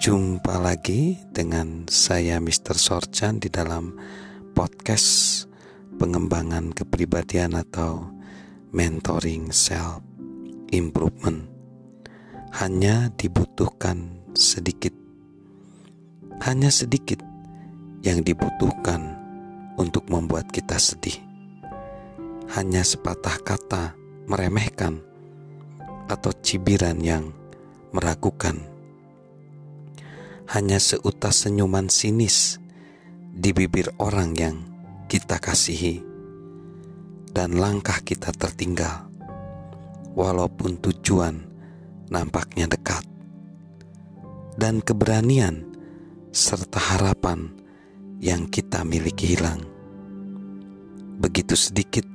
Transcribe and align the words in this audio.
Jumpa 0.00 0.56
lagi 0.56 1.20
dengan 1.28 1.84
saya 1.84 2.40
Mr. 2.40 2.72
Sorchan 2.72 3.36
di 3.36 3.52
dalam 3.52 4.00
podcast 4.56 5.44
pengembangan 6.00 6.72
kepribadian 6.72 7.52
atau 7.52 8.08
mentoring 8.72 9.52
self 9.52 10.00
improvement. 10.72 11.44
Hanya 12.56 13.12
dibutuhkan 13.12 14.24
sedikit. 14.32 14.96
Hanya 16.48 16.72
sedikit 16.72 17.20
yang 18.00 18.24
dibutuhkan 18.24 19.20
untuk 19.76 20.08
membuat 20.08 20.48
kita 20.48 20.80
sedih. 20.80 21.20
Hanya 22.56 22.88
sepatah 22.88 23.36
kata 23.44 23.92
meremehkan 24.24 25.04
atau 26.08 26.32
cibiran 26.40 27.04
yang 27.04 27.36
meragukan 27.92 28.69
hanya 30.50 30.82
seutas 30.82 31.46
senyuman 31.46 31.86
sinis 31.86 32.58
di 33.30 33.54
bibir 33.54 33.94
orang 34.02 34.34
yang 34.34 34.56
kita 35.06 35.38
kasihi, 35.38 36.02
dan 37.30 37.54
langkah 37.54 38.02
kita 38.02 38.34
tertinggal, 38.34 39.06
walaupun 40.18 40.74
tujuan 40.82 41.46
nampaknya 42.10 42.66
dekat, 42.66 43.06
dan 44.58 44.82
keberanian 44.82 45.70
serta 46.34 46.82
harapan 46.98 47.54
yang 48.18 48.50
kita 48.50 48.82
miliki 48.82 49.38
hilang. 49.38 49.62
Begitu 51.22 51.54
sedikit 51.54 52.06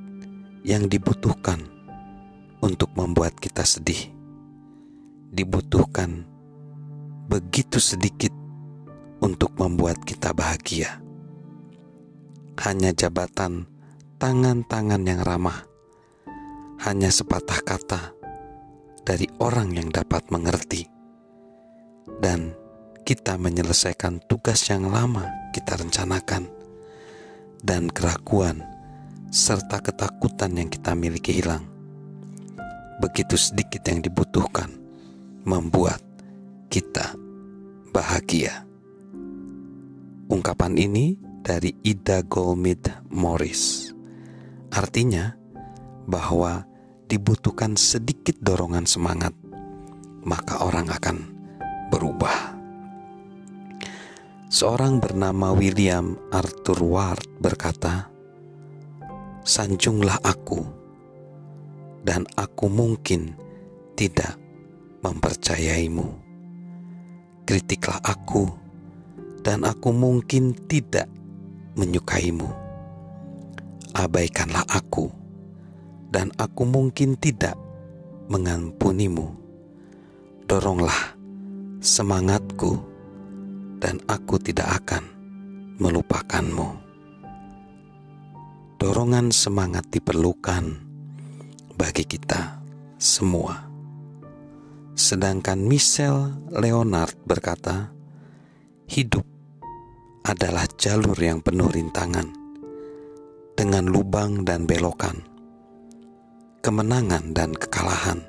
yang 0.60 0.92
dibutuhkan 0.92 1.64
untuk 2.60 2.92
membuat 3.00 3.32
kita 3.40 3.64
sedih, 3.64 4.12
dibutuhkan 5.32 6.36
begitu 7.26 7.82
sedikit 7.82 8.25
untuk 9.26 9.58
membuat 9.58 9.98
kita 10.06 10.30
bahagia. 10.30 11.02
Hanya 12.62 12.94
jabatan 12.94 13.66
tangan-tangan 14.22 15.02
yang 15.02 15.20
ramah, 15.26 15.66
hanya 16.86 17.10
sepatah 17.10 17.60
kata 17.66 18.14
dari 19.02 19.26
orang 19.42 19.74
yang 19.74 19.90
dapat 19.90 20.30
mengerti, 20.30 20.86
dan 22.22 22.54
kita 23.02 23.34
menyelesaikan 23.34 24.22
tugas 24.30 24.62
yang 24.70 24.86
lama 24.86 25.26
kita 25.50 25.74
rencanakan, 25.74 26.46
dan 27.66 27.90
keraguan 27.90 28.62
serta 29.34 29.82
ketakutan 29.82 30.54
yang 30.54 30.70
kita 30.70 30.94
miliki 30.94 31.42
hilang. 31.42 31.66
Begitu 33.02 33.36
sedikit 33.36 33.84
yang 33.84 34.00
dibutuhkan 34.00 34.72
membuat 35.44 36.00
kita 36.72 37.12
bahagia. 37.92 38.65
Ungkapan 40.26 40.74
ini 40.74 41.14
dari 41.42 41.70
Ida 41.86 42.26
Golmid 42.26 42.90
Morris. 43.14 43.94
Artinya 44.74 45.32
bahwa 46.06 46.66
dibutuhkan 47.06 47.78
sedikit 47.78 48.34
dorongan 48.42 48.84
semangat, 48.90 49.30
maka 50.26 50.66
orang 50.66 50.90
akan 50.90 51.16
berubah. 51.94 52.58
Seorang 54.50 54.98
bernama 54.98 55.54
William 55.54 56.18
Arthur 56.34 56.82
Ward 56.82 57.26
berkata, 57.38 58.10
"Sanjunglah 59.46 60.18
aku, 60.26 60.62
dan 62.02 62.26
aku 62.34 62.66
mungkin 62.66 63.34
tidak 63.94 64.34
mempercayaimu." 65.06 66.26
kritiklah 67.46 68.02
aku, 68.02 68.50
dan 69.46 69.62
aku 69.62 69.94
mungkin 69.94 70.58
tidak 70.66 71.06
menyukaimu. 71.78 72.50
Abaikanlah 73.94 74.66
aku, 74.66 75.06
dan 76.10 76.34
aku 76.34 76.66
mungkin 76.66 77.14
tidak 77.14 77.54
mengampunimu. 78.26 79.30
Doronglah 80.50 81.14
semangatku, 81.78 82.74
dan 83.78 84.02
aku 84.10 84.34
tidak 84.42 84.82
akan 84.82 85.06
melupakanmu. 85.78 86.82
Dorongan 88.82 89.30
semangat 89.30 89.86
diperlukan 89.94 90.74
bagi 91.78 92.02
kita 92.02 92.58
semua. 92.98 93.62
Sedangkan 94.98 95.62
Michel 95.62 96.34
Leonard 96.50 97.14
berkata, 97.22 97.94
hidup 98.90 99.35
adalah 100.26 100.66
jalur 100.74 101.14
yang 101.22 101.38
penuh 101.38 101.70
rintangan 101.70 102.26
dengan 103.54 103.86
lubang 103.86 104.42
dan 104.42 104.66
belokan, 104.66 105.22
kemenangan 106.66 107.30
dan 107.30 107.54
kekalahan. 107.54 108.26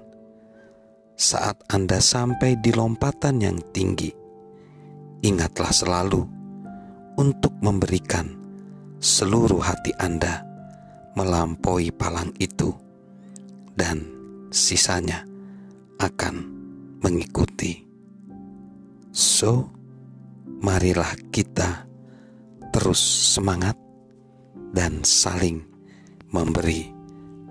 Saat 1.18 1.66
Anda 1.74 1.98
sampai 1.98 2.62
di 2.62 2.70
lompatan 2.70 3.42
yang 3.42 3.58
tinggi, 3.74 4.14
ingatlah 5.26 5.74
selalu 5.74 6.22
untuk 7.18 7.58
memberikan 7.66 8.30
seluruh 9.02 9.66
hati 9.66 9.90
Anda 9.98 10.46
melampaui 11.18 11.90
palang 11.90 12.30
itu, 12.38 12.70
dan 13.74 14.06
sisanya 14.54 15.26
akan 15.98 16.46
mengikuti. 17.02 17.82
So, 19.10 19.74
marilah 20.62 21.14
kita 21.30 21.47
terus 22.88 23.36
semangat 23.36 23.76
dan 24.72 25.04
saling 25.04 25.60
memberi 26.32 26.88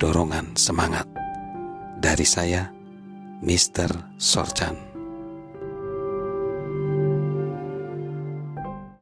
dorongan 0.01 0.57
semangat. 0.57 1.05
Dari 2.01 2.25
saya, 2.25 2.73
Mr. 3.45 4.17
Sorchan. 4.17 4.96